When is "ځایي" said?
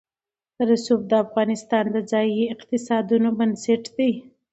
2.11-2.43